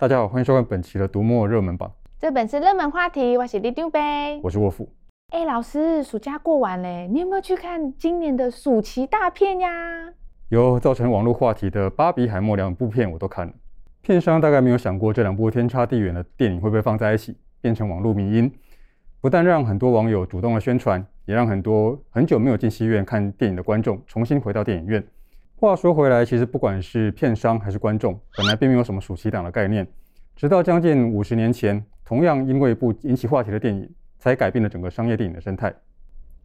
[0.00, 1.92] 大家好，欢迎收看本期的读墨热门榜。
[2.20, 4.88] 这本是热门话题，我是李丢呗，我是沃夫。
[5.32, 9.68] 哎，老师，暑假过完嘞，你有没有去看今年的暑期大片呀？
[10.50, 13.52] 有造成网络话题的《芭比海默》两部片我都看了。
[14.00, 18.48] 片商大概没有想过这两部天差地远的电影会不会放在一起，变成网络迷因。
[19.20, 25.04] 不但让很多网友主动的宣传，也让很多很久没有进戏院看电影的观众重新回到电影院。
[25.60, 29.84] 话说回来，其实不管是片商还是观众，本来并没有什么暑期档的概念。
[30.36, 35.74] 直到将近五十年前，同样因为一部引起话题的电影，才改变了整个商业电影的生态。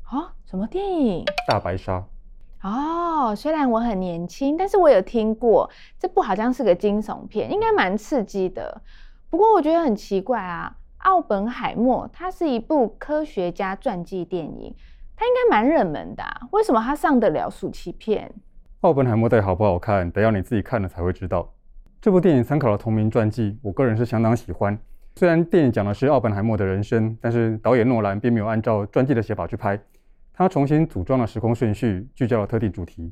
[0.01, 1.23] 啊，什么电影？
[1.47, 2.03] 大白鲨。
[2.63, 5.69] 哦，虽然我很年轻，但是我有听过
[5.99, 8.81] 这部好像是个惊悚片，应该蛮刺激的。
[9.29, 10.75] 不过我觉得很奇怪啊，
[11.07, 14.73] 《奥本海默》它是一部科学家传记电影，
[15.15, 18.33] 它应该蛮热门的啊，为什么它上得了暑期片？
[18.83, 21.49] 奥本海默到底好不好看，得要你自己看了才会知道。
[22.01, 24.77] 这部电影参考了同名传记，我个人是相当喜欢。
[25.15, 29.79] 虽然电影讲的是奥本海默的人生，但是导演诺兰并没有按照传记的写法去拍，
[30.33, 33.09] 他重新组装了时空顺序，聚焦了特定主题。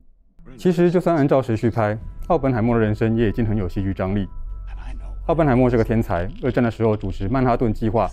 [0.57, 1.97] 其实就算按照时序拍，
[2.27, 4.27] 奥本海默的人生也已经很有戏剧张力。
[5.27, 8.09] 奥本海默是个天才，二战的时候主持曼哈顿计划，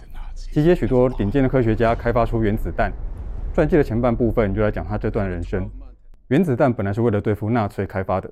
[0.53, 2.93] 集结许多顶尖的科学家开发出原子弹。
[3.53, 5.69] 传记的前半部分就来讲他这段人生。
[6.29, 8.31] 原子弹本来是为了对付纳粹开发的，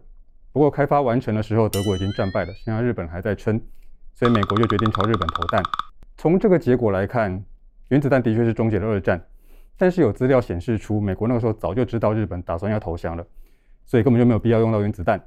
[0.53, 3.59] 不过开发完成的时候，德国已经战败了，现在日本还在撑，
[4.13, 5.63] 所以美国就决定朝日本投弹。
[6.19, 7.43] 从这个结果来看，
[7.89, 9.25] 原子弹的确是终结了二战，
[9.79, 13.27] 但是有资料显示出，美国那个时候早就知道日本打算要投降了，
[13.87, 15.19] 所以根本就没有必要用到原子弹。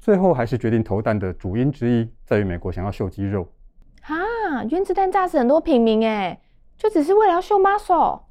[0.00, 3.46] 最后还是决定投弹的主因之一，在于美国想要秀肌肉。
[4.00, 4.16] 哈，
[4.70, 6.40] 原子弹炸死很多平民，诶，
[6.78, 8.22] 就只是为了要秀 muscle。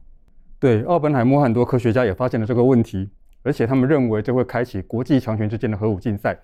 [0.60, 3.12] 对，奥本海默很多科学家也发现了这个问题。
[3.44, 6.38] 而且他们认为这会开启国际强权之间的核武竞赛，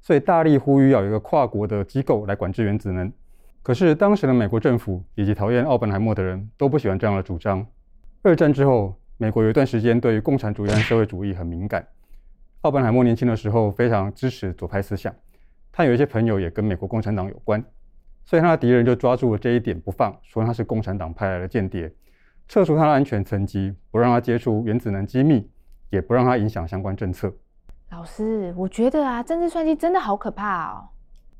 [0.00, 3.12] 所以大力呼吁要有一个跨国的机构来管制原子能。
[3.62, 7.66] 可是当时的美国政府以及讨厌奥本海默的人都不喜欢这样的主张。
[8.22, 11.86] 二战之后，美国有一段时间对于共产主义和社会主义很敏感。
[12.60, 15.14] 奥本海默年轻的时候非常支持左派思想，
[15.72, 17.62] 他有一些朋友也跟美国共产党有关，
[18.24, 21.92] 所以他的敌人就抓住了这一点不放，说他是共产党派来的间谍，
[22.48, 25.50] 撤除他的安全层级，不让他接触原子能机密。
[25.94, 27.32] 也不让它影响相关政策。
[27.90, 30.88] 老师，我觉得啊，政治算计真的好可怕哦。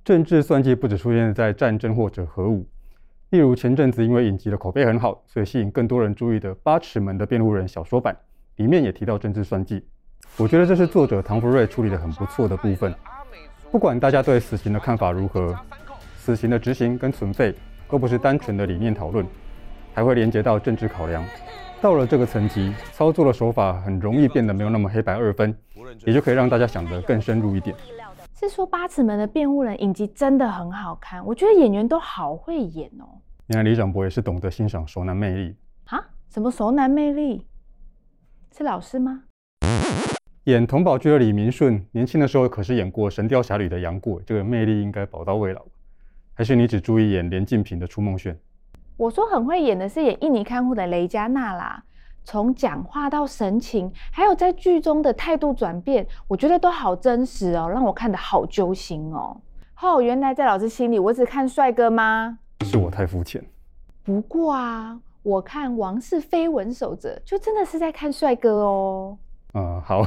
[0.05, 2.67] 政治算计不只出现在战争或者核武，
[3.31, 8.17] 例如前阵子因为影集的口碑很好，所以吸引更多人注意的《八尺门的辩护人》小说版，
[8.57, 9.85] 里面也提到政治算计。
[10.37, 12.95] 我觉得这是作者唐福瑞处理的很不错的部分。
[13.73, 15.59] 不管大家对死刑的看法如何，
[16.17, 17.53] 死刑的执行跟存废
[17.89, 19.27] 都不是单纯的理念讨论，
[19.93, 21.25] 还会连接到政治考量。
[21.85, 25.55] 到了这个层级，操作的手法很容易变得没有那么黑白二分，
[26.07, 27.77] 也就可以让大家想得更深入一点。
[28.41, 33.05] 是说《八尺门的辩护人》影集真的很好看，我觉得演员都好会演哦。
[33.49, 35.55] 原来李长博也是懂得欣赏熟男魅力
[35.89, 36.03] 啊？
[36.31, 37.45] 什么熟男魅力？
[38.57, 39.25] 是老师吗？
[40.45, 45.61] 演童宝駒的李明顺，年轻的时候可是演过《神雕侠侣》的杨过，这个魅力应该宝刀未老。
[46.33, 48.35] 还是你只注意演连晋平的初梦炫？
[48.97, 51.83] 我说很会演的是演印尼看护的雷佳娜啦，
[52.23, 59.41] 从讲话到神情，还有在剧中的态度转变，我觉得都好真实哦，让我看得好揪心哦。
[59.83, 62.39] 哦，原来在老师心里，我只看帅哥吗？
[62.61, 63.45] 是我太肤浅。
[64.05, 69.19] 不过啊，我看《王室绯闻守则》就真的是在看帅哥哦。
[69.55, 70.07] 嗯，好，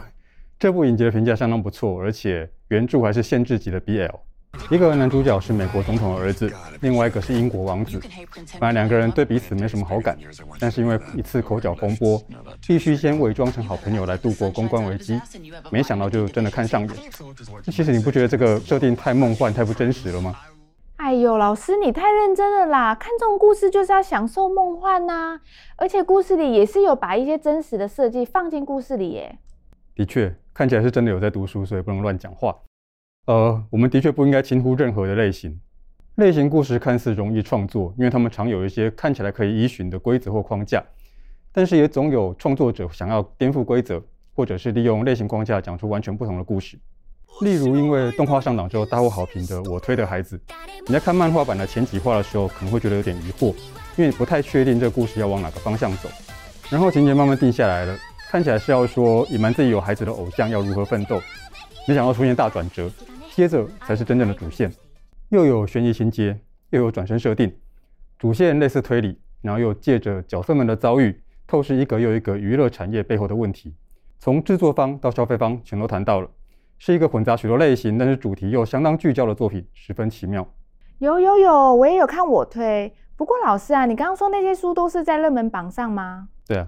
[0.58, 4.20] 这部影集的评价相当不错，而且原著还是限制级的 BL。
[4.70, 6.52] 一个男主角是美国总统的儿子，
[6.82, 8.00] 另外一个是英国王子。
[8.60, 10.18] 本来两个人对彼此没什么好感，
[10.60, 12.22] 但是因为一次口角风波，
[12.68, 15.20] 必须先伪装成好朋友来度过公关危机。
[15.72, 16.92] 没想到就真的看上眼。
[17.64, 20.36] 其实你不觉得这个设定太梦幻、太不真实了吗？
[20.98, 22.96] 哎呦，老师你太认真了啦！
[22.96, 25.40] 看这种故事就是要享受梦幻呐，
[25.78, 29.38] 而且故事里也是有把一些真实的设计放进故事里耶。
[29.96, 32.54] 的确，看起来是真的有在读书，所以不能乱讲话。
[33.28, 35.60] 呃，我们的确不应该轻忽任何的类型。
[36.16, 40.82] 类型故事看似容易创作，因为他们常有一些看起来可以依循的规则或框架，
[41.52, 44.02] 但是也总有创作者想要颠覆规则，
[44.34, 46.80] 或者是利用类型框架讲出完全不同的故事。
[47.42, 50.38] 例如，因为动画上档之后大获好评的《我推的孩子》，
[50.88, 53.54] 你在看漫画版的前几话的时候，可能会觉得有点疑惑，
[53.98, 56.08] 因为不太确定这个故事要往哪个方向走。
[56.70, 57.98] 然后情节慢慢定下来了，
[58.30, 61.22] 看起来是要说隐瞒自己有孩子的偶像要如何奋斗，
[61.86, 62.90] 没想到出现大转折。
[63.38, 64.68] 接着才是真正的主线，
[65.30, 66.36] 又有悬疑情节，
[66.72, 67.56] 又有转身设定，
[68.18, 73.76] 主线类似推理，然后又借着角色们的遭遇，透视一个又一个娱乐产业背后的问题，
[74.18, 76.28] 从制作方到消费方全都谈到了，
[76.80, 80.44] 是一个混杂许多类型，但是主题又相当聚焦的作品，十分奇妙。
[80.98, 82.92] 有有有，我也有看我推。
[83.16, 86.30] 不过老师啊，你刚刚说那些书都是在热门榜上吗？
[86.48, 86.66] 对啊。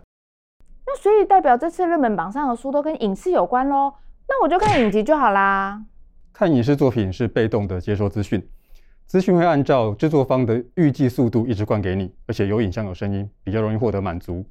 [0.85, 3.91] 那所以代表这次热门榜上的书都跟影视有关喽？
[4.27, 5.83] 那我就看影集就好啦。
[6.39, 8.41] 看影视作品是被动的接收资讯，
[9.05, 14.45] 资讯会按照制作方的预计速度一直灌给你，而且有影像有声音，比较容易获得满足。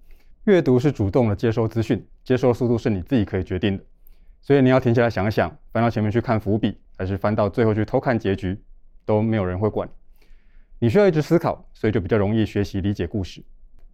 [0.44, 3.82] 阅读是主动的接收资讯，接收速度是你自己可以决定的。
[4.42, 8.60] 所以你要停下来想一想，翻到前面去看伏笔，还是翻到最后去偷看结局，
[9.06, 9.88] 都没有人会管。
[10.80, 13.42] 你需要一直思考，所以就比较容易学习理解故事。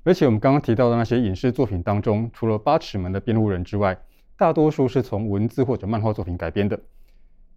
[0.02, 3.96] 而且我们刚刚提到的那些影视作品当中，除了八尺门的辩护人之外，
[4.36, 6.76] 大多数是从文字或者漫画作品改编的。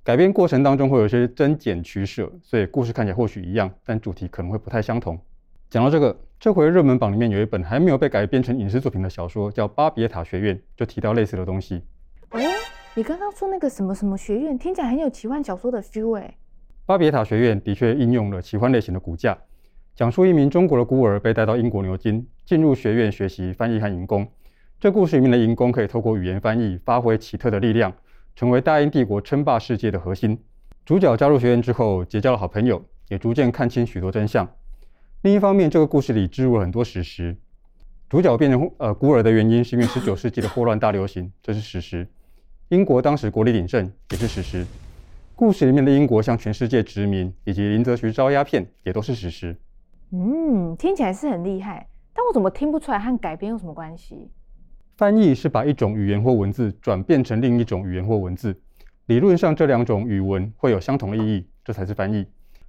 [0.08, 5.20] 改编过程当中会有一些增减取舍，所以故事看起来或许一样，但主题可能会不太相同。
[5.70, 11.84] 讲到这个，这回热门榜里面有一本还没有被改编成影视作品的小说，叫《巴别塔学院》，就提到类似的东西。
[12.32, 12.40] 哦，
[12.96, 16.34] 你刚刚说那个什么什么学院，听起来很有奇幻小说的 feel 哎。
[16.86, 19.38] 巴别塔学院的确应用了奇幻类型的骨架，
[19.94, 24.26] 讲述一名中国的孤儿被带到英国牛津，进入学院学习翻译和银工。
[24.80, 27.94] 这故事里面的银工可以透过语言翻译发挥奇特的力量，
[28.38, 30.40] 成为大英帝国称霸世界的核心。
[30.86, 32.80] 主角加入学院之后，结交了好朋友，
[33.10, 34.48] 也逐渐看清许多真相。
[35.24, 37.36] 另一方面，这个故事里置入了很多史实。
[38.08, 42.08] 主角变成呃孤儿的原因是因为十九世纪的霍乱大流行， 这是史实。
[42.70, 44.64] 英国当时国力鼎盛，也是史实。
[45.36, 49.58] 故事里面的英国向全世界殖民，以及林则徐招鸦片，也都是史实。
[50.12, 54.30] 嗯，听起来是很厉害，但我怎么听不出来和改编有什么关系？
[54.98, 58.60] 翻译是把一种语言或文字转变成另一种语言或文字，
[59.06, 62.26] 理论上这两种语文会有相同的意义，这才是翻译。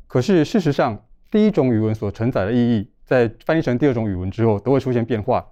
[0.06, 5.42] 可是事实上，第一种语文所承载的意义，在翻译成第二种语文之后，都会出现变化，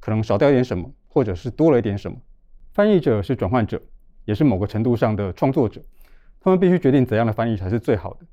[0.00, 2.18] 可能少掉一点什么，或者是多了一点什么。
[2.74, 3.80] 翻译者是转换者，
[4.26, 5.80] 也是某个程度上的创作者。
[6.40, 8.26] 他们必须决定怎样的翻译才是最好的，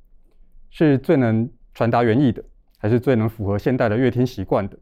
[0.70, 2.44] 是最能传达原意的，
[2.78, 4.78] 还是最能符合现代的阅听习惯的，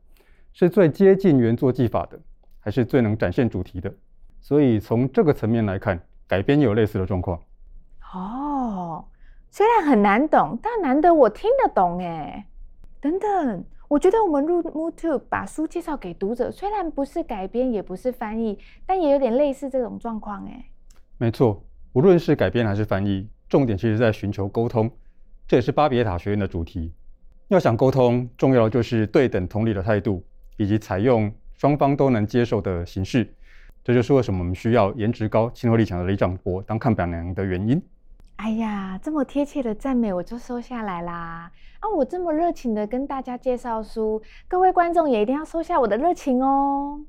[0.52, 2.20] 是最接近原作技法的，
[2.64, 3.94] 还是最能展现主题的。
[4.40, 7.40] 所以从这个层面来看，改编也有类似的状况。
[8.14, 9.06] 哦，
[9.50, 12.46] 虽然很难懂，但难得我听得懂诶。
[13.02, 20.66] 等等，我觉得我们入 MooTube 把书介绍给读者，虽然不是改编，也不是翻译，但也有点类似这种状况诶。
[21.18, 21.64] 没错。
[21.92, 24.90] 无论是改编还是翻译，重点其实在寻求沟通，
[25.48, 26.92] 这也是巴别塔学院的主题。
[27.50, 30.24] 要想沟通，重要的就是对等同理的态度，
[30.58, 33.34] 以及采用双方都能接受的形式。
[33.84, 37.82] 这就是为什么我们需要颜值高、亲和力强的李长伯当看板娘的原因。
[38.38, 41.52] 哎呀，这么贴切的赞美我就收下来啦！
[41.80, 47.02] 啊，我这么热情的跟大家介绍书，各位观众也一定要收下我的热情哦。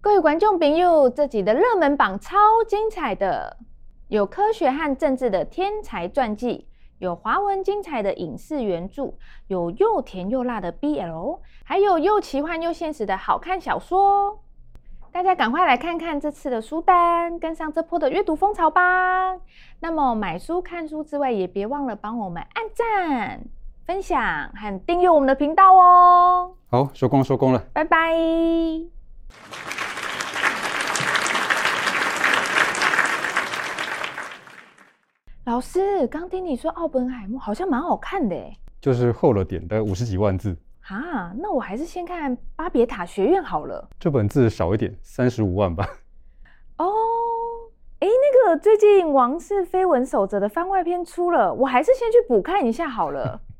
[0.00, 2.36] 各位观众朋友，这集的热门榜超
[2.68, 3.56] 精彩的。
[4.08, 6.66] 有科学和政治的天才传记，
[6.98, 9.12] 有华文精彩的影视原著，
[9.48, 14.40] 有又甜又辣的 BL，还有又奇幻又现实的好看小说。
[15.12, 19.34] 大家赶快来看看这次的书单，跟上这波的阅读风潮吧！
[19.80, 23.40] 那么买书看书之外，也别忘了帮我们按赞、
[23.86, 24.20] 分享
[24.54, 26.52] 和订阅我们的频道哦。
[26.70, 29.65] 好，收工收工了，拜拜。
[35.46, 40.56] 老师，刚听你说奥本海默好像蛮好看的诶，就是厚了点，大概五十几万字。
[40.88, 43.88] 啊，那我还是先看巴别塔学院好了。
[44.00, 45.88] 这本字少一点，三十五万吧。
[46.78, 46.88] 哦，
[48.00, 53.40] 哎，那个最近《王室绯闻守则》的番外篇出了，我还是先去补看一下好了。